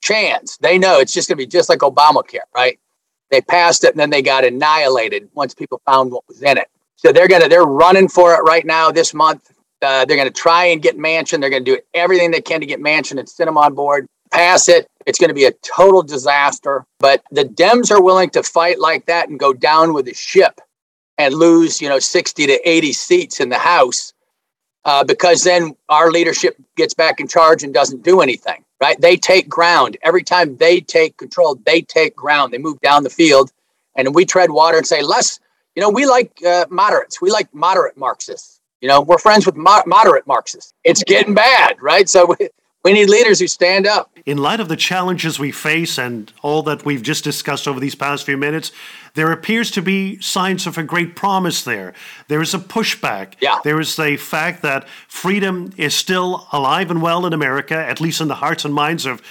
chance. 0.00 0.58
They 0.58 0.78
know 0.78 1.00
it's 1.00 1.12
just 1.12 1.28
going 1.28 1.38
to 1.38 1.44
be 1.44 1.48
just 1.48 1.68
like 1.68 1.80
Obamacare, 1.80 2.46
right? 2.54 2.78
They 3.32 3.40
passed 3.40 3.82
it 3.82 3.90
and 3.90 3.98
then 3.98 4.10
they 4.10 4.22
got 4.22 4.44
annihilated 4.44 5.28
once 5.34 5.54
people 5.54 5.82
found 5.84 6.12
what 6.12 6.28
was 6.28 6.40
in 6.42 6.56
it. 6.56 6.68
So 6.94 7.10
they're 7.10 7.26
gonna 7.26 7.48
they're 7.48 7.64
running 7.64 8.06
for 8.08 8.34
it 8.34 8.42
right 8.44 8.64
now 8.64 8.92
this 8.92 9.12
month. 9.12 9.50
Uh, 9.80 10.04
they're 10.04 10.16
to 10.22 10.30
try 10.30 10.66
and 10.66 10.80
get 10.80 10.96
Manchin. 10.96 11.40
They're 11.40 11.50
to 11.50 11.60
do 11.60 11.80
everything 11.92 12.30
they 12.30 12.40
can 12.40 12.60
to 12.60 12.66
get 12.66 12.80
Manchin 12.80 13.18
and 13.18 13.28
send 13.28 13.48
him 13.48 13.58
on 13.58 13.74
board 13.74 14.06
pass 14.32 14.68
it. 14.68 14.88
It's 15.06 15.18
going 15.18 15.28
to 15.28 15.34
be 15.34 15.44
a 15.44 15.52
total 15.62 16.02
disaster. 16.02 16.84
But 16.98 17.22
the 17.30 17.44
Dems 17.44 17.90
are 17.90 18.02
willing 18.02 18.30
to 18.30 18.42
fight 18.42 18.80
like 18.80 19.06
that 19.06 19.28
and 19.28 19.38
go 19.38 19.52
down 19.52 19.92
with 19.92 20.06
the 20.06 20.14
ship 20.14 20.60
and 21.18 21.34
lose, 21.34 21.80
you 21.80 21.88
know, 21.88 21.98
60 21.98 22.46
to 22.46 22.68
80 22.68 22.92
seats 22.92 23.40
in 23.40 23.50
the 23.50 23.58
House 23.58 24.12
uh, 24.84 25.04
because 25.04 25.44
then 25.44 25.76
our 25.88 26.10
leadership 26.10 26.56
gets 26.76 26.94
back 26.94 27.20
in 27.20 27.28
charge 27.28 27.62
and 27.62 27.72
doesn't 27.72 28.02
do 28.02 28.20
anything, 28.20 28.64
right? 28.82 29.00
They 29.00 29.16
take 29.16 29.48
ground. 29.48 29.96
Every 30.02 30.24
time 30.24 30.56
they 30.56 30.80
take 30.80 31.16
control, 31.16 31.54
they 31.64 31.82
take 31.82 32.16
ground. 32.16 32.52
They 32.52 32.58
move 32.58 32.80
down 32.80 33.04
the 33.04 33.10
field 33.10 33.52
and 33.94 34.12
we 34.12 34.24
tread 34.26 34.50
water 34.50 34.76
and 34.76 34.86
say, 34.86 35.02
less, 35.02 35.38
you 35.76 35.80
know, 35.82 35.88
we 35.88 36.04
like 36.04 36.32
uh, 36.44 36.66
moderates. 36.68 37.22
We 37.22 37.30
like 37.30 37.54
moderate 37.54 37.96
Marxists. 37.96 38.60
You 38.80 38.88
know, 38.88 39.00
we're 39.00 39.18
friends 39.18 39.46
with 39.46 39.54
mo- 39.54 39.84
moderate 39.86 40.26
Marxists. 40.26 40.74
It's 40.82 41.04
getting 41.04 41.32
bad, 41.32 41.80
right? 41.80 42.08
So 42.08 42.26
we 42.40 42.48
need 42.90 43.08
leaders 43.08 43.38
who 43.38 43.46
stand 43.46 43.86
up. 43.86 44.10
In 44.26 44.38
light 44.38 44.58
of 44.58 44.68
the 44.68 44.76
challenges 44.76 45.38
we 45.38 45.52
face 45.52 45.98
and 45.98 46.32
all 46.42 46.62
that 46.64 46.84
we've 46.84 47.02
just 47.02 47.22
discussed 47.22 47.68
over 47.68 47.78
these 47.78 47.94
past 47.94 48.26
few 48.26 48.36
minutes, 48.36 48.72
there 49.14 49.30
appears 49.30 49.70
to 49.72 49.82
be 49.82 50.20
signs 50.20 50.66
of 50.66 50.76
a 50.78 50.82
great 50.82 51.14
promise 51.14 51.62
there. 51.62 51.94
There 52.26 52.42
is 52.42 52.54
a 52.54 52.58
pushback. 52.58 53.34
Yeah. 53.40 53.58
There 53.62 53.78
is 53.78 53.94
the 53.94 54.16
fact 54.16 54.62
that 54.62 54.88
freedom 55.06 55.72
is 55.76 55.94
still 55.94 56.48
alive 56.50 56.90
and 56.90 57.00
well 57.02 57.24
in 57.24 57.32
America, 57.32 57.76
at 57.76 58.00
least 58.00 58.20
in 58.20 58.28
the 58.28 58.36
hearts 58.36 58.64
and 58.64 58.74
minds 58.74 59.06
of 59.06 59.22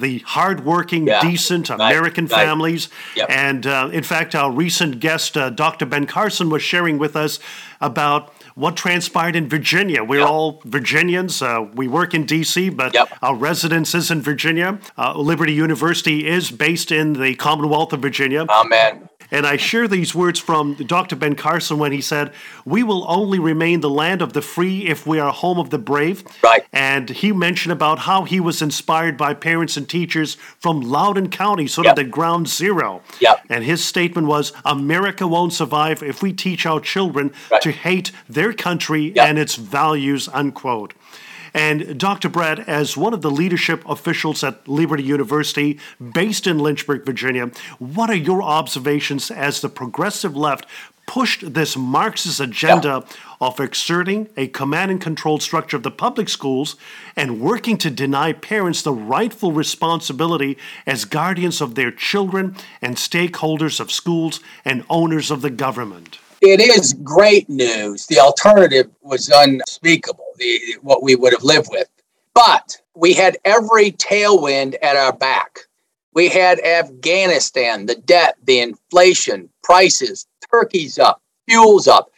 the 0.00 0.18
hardworking, 0.20 1.06
Yeah. 1.06 1.20
decent 1.20 1.70
American 1.70 2.26
right. 2.26 2.44
families. 2.44 2.88
Yep. 3.16 3.26
And 3.30 3.66
uh, 3.66 3.90
in 3.92 4.02
fact, 4.04 4.34
our 4.34 4.50
recent 4.50 5.00
guest, 5.00 5.36
uh, 5.36 5.50
Dr. 5.50 5.86
Ben 5.86 6.06
Carson, 6.06 6.48
was 6.50 6.62
sharing 6.62 6.98
with 6.98 7.16
us 7.16 7.38
about 7.80 8.32
what 8.54 8.76
transpired 8.76 9.36
in 9.36 9.48
Virginia. 9.48 10.02
We're 10.02 10.20
Yep. 10.20 10.28
all 10.28 10.62
Virginians. 10.64 11.42
Uh, 11.42 11.66
we 11.74 11.86
work 11.88 12.14
in 12.14 12.24
D.C., 12.24 12.70
but 12.70 12.94
Yep. 12.94 13.08
our 13.22 13.34
residence 13.34 13.94
is 13.94 14.10
in 14.10 14.20
Virginia. 14.22 14.78
Uh, 14.96 15.14
Liberty 15.16 15.52
University 15.52 16.26
is 16.26 16.50
based 16.50 16.90
in 16.90 17.12
the 17.14 17.34
Commonwealth 17.36 17.92
of 17.92 18.00
Virginia. 18.00 18.46
Amen. 18.48 19.08
And 19.30 19.46
I 19.46 19.56
share 19.56 19.86
these 19.86 20.14
words 20.14 20.38
from 20.40 20.74
Dr. 20.74 21.14
Ben 21.16 21.34
Carson 21.34 21.78
when 21.78 21.92
he 21.92 22.00
said, 22.00 22.32
We 22.64 22.82
will 22.82 23.04
only 23.10 23.38
remain 23.38 23.80
the 23.80 23.90
land 23.90 24.22
of 24.22 24.32
the 24.32 24.40
free 24.42 24.86
if 24.86 25.06
we 25.06 25.18
are 25.18 25.32
home 25.32 25.58
of 25.58 25.70
the 25.70 25.78
brave. 25.78 26.24
Right. 26.42 26.64
And 26.72 27.10
he 27.10 27.32
mentioned 27.32 27.72
about 27.72 28.00
how 28.00 28.24
he 28.24 28.40
was 28.40 28.62
inspired 28.62 29.16
by 29.16 29.34
parents 29.34 29.76
and 29.76 29.88
teachers 29.88 30.34
from 30.58 30.80
Loudoun 30.80 31.28
County, 31.30 31.66
sort 31.66 31.86
Yep. 31.86 31.92
of 31.92 31.96
the 31.96 32.10
ground 32.10 32.48
zero. 32.48 33.02
Yep. 33.20 33.44
And 33.50 33.64
his 33.64 33.84
statement 33.84 34.26
was 34.26 34.52
America 34.64 35.26
won't 35.26 35.52
survive 35.52 36.02
if 36.02 36.22
we 36.22 36.32
teach 36.32 36.64
our 36.66 36.80
children 36.80 37.32
Right. 37.50 37.60
to 37.62 37.70
hate 37.72 38.12
their 38.28 38.52
country 38.52 39.12
Yep. 39.14 39.28
and 39.28 39.38
its 39.38 39.56
values, 39.56 40.28
unquote. 40.32 40.94
And 41.54 41.98
Dr. 41.98 42.28
Brat, 42.28 42.68
as 42.68 42.96
one 42.96 43.14
of 43.14 43.22
the 43.22 43.30
leadership 43.30 43.82
officials 43.88 44.44
at 44.44 44.66
Liberty 44.68 45.02
University, 45.02 45.78
based 46.12 46.46
in 46.46 46.58
Lynchburg, 46.58 47.04
Virginia, 47.04 47.50
what 47.78 48.10
are 48.10 48.14
your 48.14 48.42
observations 48.42 49.30
as 49.30 49.60
the 49.60 49.68
progressive 49.68 50.36
left 50.36 50.66
pushed 51.08 51.54
this 51.54 51.74
Marxist 51.74 52.38
agenda 52.38 53.02
of 53.40 53.58
exerting 53.58 54.28
a 54.36 54.46
command 54.46 54.90
and 54.90 55.00
control 55.00 55.40
structure 55.40 55.76
of 55.76 55.82
the 55.82 55.90
public 55.90 56.28
schools 56.28 56.76
and 57.16 57.40
working 57.40 57.78
to 57.78 57.90
deny 57.90 58.32
parents 58.32 58.82
the 58.82 58.92
rightful 58.92 59.50
responsibility 59.50 60.58
as 60.86 61.06
guardians 61.06 61.62
of 61.62 61.74
their 61.74 61.90
children 61.90 62.54
and 62.82 62.96
stakeholders 62.96 63.80
of 63.80 63.90
schools 63.90 64.40
and 64.66 64.84
owners 64.90 65.30
of 65.30 65.40
the 65.40 65.50
government? 65.50 66.18
It 66.42 66.60
is 66.60 66.92
great 66.92 67.48
news. 67.48 68.06
The 68.06 68.20
alternative 68.20 68.90
was 69.00 69.30
unspeakable, 69.34 70.27
the, 70.38 70.60
what 70.82 71.02
we 71.02 71.14
would 71.14 71.32
have 71.32 71.44
lived 71.44 71.68
with. 71.70 71.88
But 72.34 72.76
we 72.94 73.14
had 73.14 73.36
every 73.44 73.92
tailwind 73.92 74.76
at 74.82 74.96
our 74.96 75.12
back. 75.12 75.60
We 76.14 76.28
had 76.28 76.60
Afghanistan, 76.60 77.86
the 77.86 77.94
debt, 77.94 78.36
the 78.44 78.60
inflation, 78.60 79.50
prices, 79.62 80.26
turkeys 80.50 80.98
up, 80.98 81.22
fuels 81.48 81.86
up. 81.86 82.10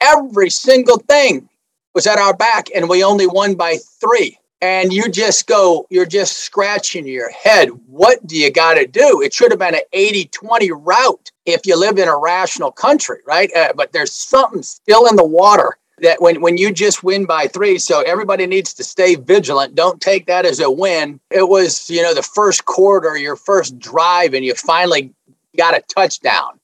Every 0.00 0.50
single 0.50 0.98
thing 0.98 1.48
was 1.94 2.06
at 2.06 2.18
our 2.18 2.34
back, 2.34 2.68
and 2.74 2.88
we 2.88 3.04
only 3.04 3.26
won 3.26 3.54
by 3.54 3.76
three. 4.00 4.38
And 4.60 4.92
you 4.92 5.10
just 5.10 5.48
go, 5.48 5.86
you're 5.90 6.06
just 6.06 6.38
scratching 6.38 7.06
your 7.06 7.30
head. 7.30 7.70
What 7.88 8.24
do 8.26 8.36
you 8.36 8.50
got 8.50 8.74
to 8.74 8.86
do? 8.86 9.20
It 9.20 9.34
should 9.34 9.50
have 9.50 9.58
been 9.58 9.74
an 9.74 9.80
80 9.92 10.26
20 10.26 10.70
route 10.70 11.32
if 11.46 11.66
you 11.66 11.76
live 11.76 11.98
in 11.98 12.08
a 12.08 12.16
rational 12.16 12.70
country, 12.70 13.18
right? 13.26 13.50
Uh, 13.56 13.72
but 13.76 13.92
there's 13.92 14.12
something 14.12 14.62
still 14.62 15.08
in 15.08 15.16
the 15.16 15.26
water 15.26 15.76
that 16.02 16.20
when, 16.20 16.40
when 16.40 16.58
you 16.58 16.72
just 16.72 17.02
win 17.02 17.24
by 17.24 17.46
three, 17.46 17.78
so 17.78 18.02
everybody 18.02 18.46
needs 18.46 18.74
to 18.74 18.84
stay 18.84 19.14
vigilant. 19.14 19.74
Don't 19.74 20.00
take 20.00 20.26
that 20.26 20.44
as 20.44 20.60
a 20.60 20.70
win. 20.70 21.20
It 21.30 21.48
was, 21.48 21.88
you 21.88 22.02
know, 22.02 22.14
the 22.14 22.22
first 22.22 22.64
quarter, 22.64 23.16
your 23.16 23.36
first 23.36 23.78
drive, 23.78 24.34
and 24.34 24.44
you 24.44 24.54
finally 24.54 25.14
got 25.56 25.76
a 25.76 25.82
touchdown. 25.82 26.58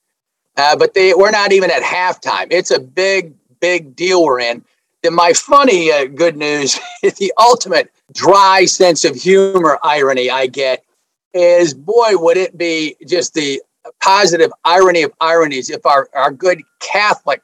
Uh, 0.56 0.76
but 0.76 0.94
they, 0.94 1.14
we're 1.14 1.30
not 1.30 1.52
even 1.52 1.70
at 1.70 1.82
halftime. 1.82 2.48
It's 2.50 2.72
a 2.72 2.80
big, 2.80 3.32
big 3.60 3.94
deal 3.94 4.24
we're 4.24 4.40
in. 4.40 4.64
Then 5.02 5.14
my 5.14 5.32
funny 5.32 5.92
uh, 5.92 6.06
good 6.06 6.36
news, 6.36 6.78
the 7.02 7.32
ultimate 7.38 7.92
dry 8.12 8.64
sense 8.64 9.04
of 9.04 9.14
humor 9.14 9.78
irony 9.82 10.30
I 10.30 10.46
get 10.46 10.84
is 11.32 11.74
boy, 11.74 12.14
would 12.14 12.36
it 12.36 12.58
be 12.58 12.96
just 13.06 13.34
the 13.34 13.62
positive 14.02 14.50
irony 14.64 15.02
of 15.02 15.12
ironies 15.20 15.70
if 15.70 15.86
our, 15.86 16.08
our 16.14 16.32
good 16.32 16.62
Catholic 16.80 17.42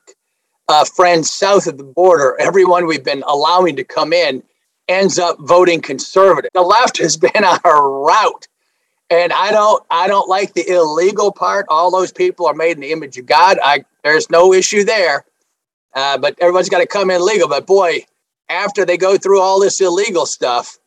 uh, 0.69 0.85
friends 0.85 1.31
south 1.31 1.67
of 1.67 1.79
the 1.79 1.85
border, 1.85 2.37
everyone 2.41 2.87
we've 2.87 3.05
been 3.05 3.25
allowing 3.27 3.77
to 3.77 3.85
come 3.85 4.13
in, 4.13 4.43
ends 4.89 5.19
up 5.19 5.37
voting 5.41 5.81
conservative. 5.81 6.51
The 6.55 6.63
left 6.63 6.99
has 6.99 7.17
been 7.17 7.45
on 7.45 7.59
a 7.65 7.83
route. 7.83 8.47
And 9.11 9.33
I 9.33 9.51
don't, 9.51 9.85
I 9.91 10.09
don't 10.09 10.29
like 10.29 10.55
the 10.55 10.67
illegal 10.67 11.31
part. 11.31 11.67
All 11.69 11.91
those 11.91 12.13
people 12.13 12.47
are 12.47 12.55
made 12.55 12.73
in 12.73 12.81
the 12.81 12.93
image 12.93 13.19
of 13.19 13.27
God. 13.27 13.59
I, 13.63 13.85
there's 14.03 14.31
no 14.31 14.53
issue 14.53 14.85
there. 14.85 15.25
Uh, 15.95 16.19
but 16.19 16.37
everyone's 16.41 16.69
got 16.69 16.79
to 16.81 16.87
come 16.87 17.11
in 17.11 17.25
legal. 17.25 17.49
But 17.49 17.67
boy, 17.67 18.07
after 18.49 18.85
they 18.85 18.97
go 18.97 19.17
through 19.17 19.41
all 19.41 19.61
this 19.61 19.81
illegal 19.81 20.27
stuff, 20.27 20.79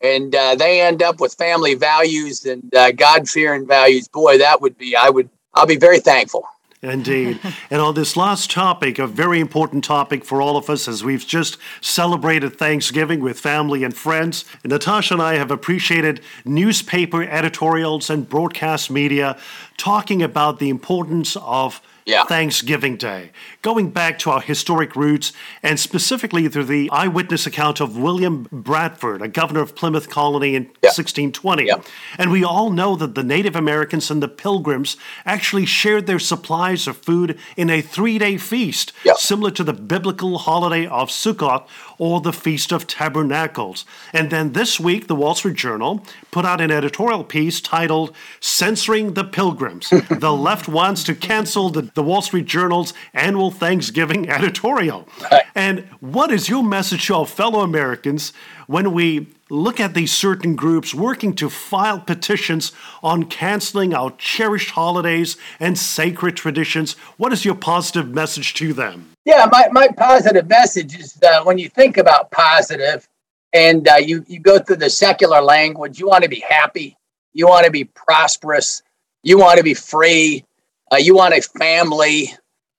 and 0.00 0.34
uh, 0.34 0.54
they 0.54 0.80
end 0.82 1.02
up 1.02 1.20
with 1.20 1.34
family 1.34 1.74
values 1.74 2.44
and 2.44 2.74
uh, 2.74 2.92
God 2.92 3.28
fearing 3.28 3.66
values, 3.66 4.08
boy, 4.08 4.38
that 4.38 4.60
would 4.60 4.76
be, 4.78 4.94
I 4.94 5.10
would, 5.10 5.30
I'll 5.54 5.66
be 5.66 5.76
very 5.76 6.00
thankful. 6.00 6.46
Indeed. 6.84 7.40
and 7.70 7.80
on 7.80 7.94
this 7.94 8.16
last 8.16 8.50
topic, 8.50 8.98
a 8.98 9.06
very 9.06 9.40
important 9.40 9.84
topic 9.84 10.24
for 10.24 10.40
all 10.42 10.56
of 10.56 10.68
us 10.68 10.86
as 10.86 11.02
we've 11.02 11.26
just 11.26 11.56
celebrated 11.80 12.56
Thanksgiving 12.56 13.20
with 13.20 13.40
family 13.40 13.84
and 13.84 13.96
friends, 13.96 14.44
Natasha 14.64 15.14
and 15.14 15.22
I 15.22 15.34
have 15.36 15.50
appreciated 15.50 16.20
newspaper 16.44 17.22
editorials 17.22 18.10
and 18.10 18.28
broadcast 18.28 18.90
media 18.90 19.38
talking 19.76 20.22
about 20.22 20.58
the 20.58 20.68
importance 20.68 21.36
of 21.36 21.80
Yeah. 22.06 22.24
Thanksgiving 22.24 22.96
Day, 22.98 23.30
going 23.62 23.88
back 23.88 24.18
to 24.20 24.30
our 24.30 24.42
historic 24.42 24.94
roots 24.94 25.32
and 25.62 25.80
specifically 25.80 26.46
through 26.48 26.64
the 26.64 26.90
eyewitness 26.90 27.46
account 27.46 27.80
of 27.80 27.96
William 27.96 28.46
Bradford, 28.52 29.22
a 29.22 29.28
governor 29.28 29.60
of 29.60 29.74
Plymouth 29.74 30.10
Colony 30.10 30.54
in 30.54 30.64
Yeah. 30.82 30.90
1620. 30.90 31.64
Yeah. 31.66 31.76
And 32.18 32.30
we 32.30 32.44
all 32.44 32.68
know 32.68 32.94
that 32.96 33.14
the 33.14 33.24
Native 33.24 33.56
Americans 33.56 34.10
and 34.10 34.22
the 34.22 34.28
Pilgrims 34.28 34.98
actually 35.24 35.64
shared 35.64 36.06
their 36.06 36.18
supplies 36.18 36.86
of 36.86 36.98
food 36.98 37.38
in 37.56 37.70
a 37.70 37.80
three 37.80 38.18
day 38.18 38.36
feast, 38.36 38.92
Yeah. 39.02 39.14
similar 39.16 39.50
to 39.52 39.64
the 39.64 39.72
biblical 39.72 40.36
holiday 40.36 40.86
of 40.86 41.08
Sukkot 41.08 41.64
or 41.98 42.20
the 42.20 42.32
Feast 42.32 42.72
of 42.72 42.86
Tabernacles. 42.86 43.84
And 44.12 44.30
then 44.30 44.52
this 44.52 44.80
week, 44.80 45.06
the 45.06 45.14
Wall 45.14 45.34
Street 45.34 45.56
Journal 45.56 46.04
put 46.30 46.44
out 46.44 46.60
an 46.60 46.70
editorial 46.70 47.24
piece 47.24 47.60
titled 47.60 48.14
Censoring 48.40 49.14
the 49.14 49.24
Pilgrims. 49.24 49.90
the 50.10 50.32
left 50.32 50.68
wants 50.68 51.04
to 51.04 51.14
cancel 51.14 51.70
the, 51.70 51.82
the 51.82 52.02
Wall 52.02 52.22
Street 52.22 52.46
Journal's 52.46 52.94
annual 53.12 53.50
Thanksgiving 53.50 54.28
editorial. 54.34 55.08
And 55.54 55.84
what 56.00 56.30
is 56.30 56.48
your 56.48 56.64
message 56.64 57.06
to 57.06 57.14
our 57.14 57.26
fellow 57.26 57.60
Americans 57.60 58.32
when 58.66 58.92
we 58.92 59.28
look 59.50 59.78
at 59.78 59.94
these 59.94 60.12
certain 60.12 60.56
groups 60.56 60.94
working 60.94 61.34
to 61.34 61.50
file 61.50 62.00
petitions 62.00 62.72
on 63.02 63.24
canceling 63.24 63.94
our 63.94 64.10
cherished 64.18 64.70
holidays 64.70 65.36
and 65.60 65.78
sacred 65.78 66.36
traditions? 66.36 66.94
What 67.16 67.32
is 67.32 67.44
your 67.44 67.54
positive 67.54 68.08
message 68.08 68.54
to 68.54 68.72
them? 68.72 69.13
Yeah, 69.24 69.46
my, 69.50 69.68
my 69.72 69.88
positive 69.88 70.48
message 70.48 70.98
is 70.98 71.18
uh, 71.22 71.42
when 71.44 71.56
you 71.56 71.68
think 71.68 71.96
about 71.96 72.30
positive 72.30 73.08
and 73.54 73.88
uh, 73.88 73.96
you, 73.96 74.24
you 74.28 74.38
go 74.38 74.58
through 74.58 74.76
the 74.76 74.90
secular 74.90 75.40
language, 75.40 75.98
you 75.98 76.06
want 76.06 76.24
to 76.24 76.28
be 76.28 76.40
happy, 76.40 76.98
you 77.32 77.46
want 77.46 77.64
to 77.64 77.70
be 77.70 77.84
prosperous, 77.84 78.82
you 79.22 79.38
want 79.38 79.56
to 79.56 79.64
be 79.64 79.72
free, 79.72 80.44
uh, 80.92 80.96
you 80.96 81.14
want 81.14 81.32
a 81.32 81.40
family, 81.40 82.34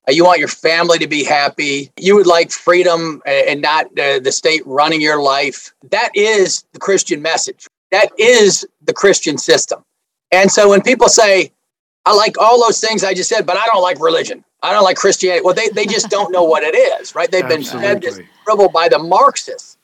uh, 0.08 0.12
you 0.12 0.24
want 0.24 0.38
your 0.38 0.48
family 0.48 1.00
to 1.00 1.08
be 1.08 1.24
happy, 1.24 1.92
you 1.98 2.16
would 2.16 2.28
like 2.28 2.52
freedom 2.52 3.24
and 3.25 3.48
and 3.48 3.62
not 3.62 3.88
uh, 3.98 4.20
the 4.20 4.32
state 4.32 4.62
running 4.68 5.02
your 5.02 5.22
life. 5.22 5.74
That 5.90 6.12
is 6.14 6.64
the 6.74 6.80
Christian 6.80 7.24
message. 7.24 7.68
That 7.92 8.12
is 8.20 8.68
the 8.84 8.94
Christian 8.94 9.38
system. 9.40 9.84
And 10.32 10.52
so 10.52 10.70
when 10.70 10.82
people 10.82 11.10
say, 11.10 11.52
I 12.06 12.14
like 12.14 12.38
all 12.38 12.62
those 12.62 12.80
things 12.80 13.04
I 13.04 13.16
just 13.16 13.30
said, 13.30 13.48
but 13.48 13.58
I 13.58 13.66
don't 13.66 13.82
like 13.82 14.00
religion. 14.00 14.44
I 14.66 14.74
don't 14.74 14.84
like 14.84 14.98
Christianity. 14.98 15.44
Well, 15.44 15.54
they, 15.54 15.70
they 15.70 15.86
just 15.86 16.10
don't 16.10 16.32
know 16.32 16.44
what 16.44 16.64
it 16.64 16.76
is, 16.76 17.14
right? 17.14 17.30
They've 17.30 17.48
been 17.48 17.64
fed 17.64 18.02
this 18.02 18.20
Absolutely. 18.48 18.74
by 18.74 18.90
the 18.90 18.98
Marxists. 18.98 19.78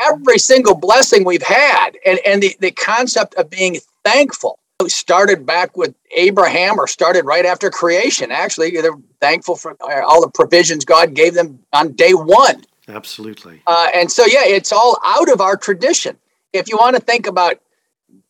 Every 0.00 0.38
single 0.38 0.74
blessing 0.74 1.24
we've 1.24 1.42
had, 1.42 1.90
and, 2.04 2.18
and 2.26 2.42
the, 2.42 2.56
the 2.58 2.70
concept 2.72 3.34
of 3.34 3.50
being 3.50 3.78
thankful 4.02 4.58
started 4.88 5.46
back 5.46 5.76
with 5.76 5.94
Abraham 6.16 6.78
or 6.80 6.86
started 6.86 7.24
right 7.24 7.44
after 7.44 7.70
creation. 7.70 8.32
Actually, 8.32 8.70
they're 8.70 8.96
thankful 9.20 9.54
for 9.54 9.76
uh, 9.80 10.04
all 10.04 10.22
the 10.22 10.30
provisions 10.30 10.84
God 10.84 11.14
gave 11.14 11.34
them 11.34 11.60
on 11.72 11.92
day 11.92 12.14
one. 12.14 12.64
Absolutely. 12.88 13.62
Uh, 13.66 13.88
and 13.94 14.10
so, 14.10 14.24
yeah, 14.26 14.42
it's 14.42 14.72
all 14.72 14.98
out 15.04 15.30
of 15.30 15.40
our 15.40 15.56
tradition. 15.56 16.16
If 16.52 16.68
you 16.68 16.76
want 16.78 16.96
to 16.96 17.02
think 17.02 17.26
about 17.26 17.60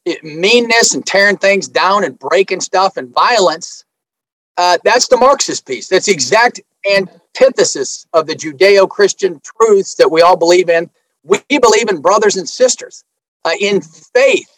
it, 0.05 0.23
meanness 0.25 0.93
and 0.93 1.07
tearing 1.07 1.39
things 1.39 1.69
down 1.69 2.05
and 2.05 2.19
breaking 2.19 2.61
stuff 2.61 2.97
and 2.97 3.15
violence, 3.15 3.85
uh, 4.61 4.77
that's 4.85 5.09
the 5.09 5.17
Marxist 5.17 5.65
piece. 5.65 5.89
That's 5.89 6.05
the 6.05 6.13
exact 6.13 6.61
antithesis 6.95 8.07
of 8.13 8.27
the 8.27 8.35
Judeo 8.35 8.87
Christian 8.87 9.41
truths 9.43 9.95
that 9.95 10.11
we 10.11 10.21
all 10.21 10.37
believe 10.37 10.69
in. 10.69 10.91
We 11.25 11.41
believe 11.49 11.89
in 11.89 12.03
brothers 12.03 12.37
and 12.37 12.47
sisters, 12.47 13.03
uh, 13.47 13.53
in 13.59 13.81
faith, 13.81 14.55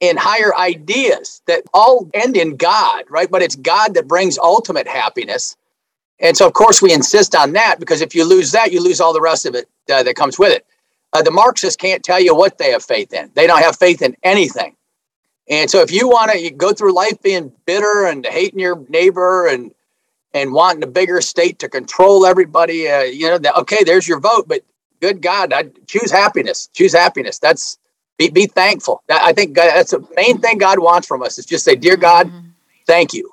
in 0.00 0.16
higher 0.16 0.52
ideas 0.56 1.42
that 1.46 1.62
all 1.72 2.10
end 2.12 2.36
in 2.36 2.56
God, 2.56 3.04
right? 3.08 3.30
But 3.30 3.40
it's 3.40 3.54
God 3.54 3.94
that 3.94 4.08
brings 4.08 4.36
ultimate 4.36 4.88
happiness. 4.88 5.56
And 6.18 6.36
so, 6.36 6.44
of 6.48 6.52
course, 6.52 6.82
we 6.82 6.92
insist 6.92 7.36
on 7.36 7.52
that 7.52 7.78
because 7.78 8.00
if 8.00 8.16
you 8.16 8.24
lose 8.24 8.50
that, 8.50 8.72
you 8.72 8.82
lose 8.82 9.00
all 9.00 9.12
the 9.12 9.20
rest 9.20 9.46
of 9.46 9.54
it 9.54 9.68
uh, 9.88 10.02
that 10.02 10.16
comes 10.16 10.40
with 10.40 10.56
it. 10.56 10.66
Uh, 11.12 11.22
the 11.22 11.30
Marxists 11.30 11.76
can't 11.76 12.02
tell 12.02 12.18
you 12.18 12.34
what 12.34 12.58
they 12.58 12.72
have 12.72 12.82
faith 12.82 13.12
in. 13.12 13.30
They 13.34 13.46
don't 13.46 13.62
have 13.62 13.78
faith 13.78 14.02
in 14.02 14.16
anything. 14.24 14.74
And 15.48 15.70
so 15.70 15.80
if 15.80 15.92
you 15.92 16.08
want 16.08 16.32
to 16.32 16.50
go 16.50 16.72
through 16.72 16.94
life 16.94 17.22
being 17.22 17.52
bitter 17.66 18.06
and 18.06 18.26
hating 18.26 18.58
your 18.58 18.84
neighbor 18.88 19.46
and 19.46 19.72
and 20.34 20.52
wanting 20.52 20.82
a 20.82 20.86
bigger 20.86 21.20
state 21.20 21.58
to 21.60 21.68
control 21.68 22.26
everybody, 22.26 22.88
uh, 22.88 23.02
you 23.02 23.28
know, 23.28 23.38
that, 23.38 23.56
okay, 23.56 23.84
there's 23.84 24.06
your 24.06 24.20
vote. 24.20 24.46
But 24.46 24.62
good 25.00 25.22
God, 25.22 25.52
I 25.52 25.70
choose 25.86 26.10
happiness. 26.10 26.68
Choose 26.74 26.92
happiness. 26.92 27.38
That's 27.38 27.78
be, 28.18 28.28
be 28.28 28.46
thankful. 28.46 29.02
That, 29.08 29.22
I 29.22 29.32
think 29.32 29.54
God, 29.54 29.68
that's 29.68 29.92
the 29.92 30.06
main 30.14 30.38
thing 30.38 30.58
God 30.58 30.78
wants 30.78 31.06
from 31.06 31.22
us 31.22 31.38
is 31.38 31.46
just 31.46 31.64
say, 31.64 31.74
dear 31.74 31.96
God, 31.96 32.26
mm-hmm. 32.26 32.48
thank 32.86 33.14
you. 33.14 33.30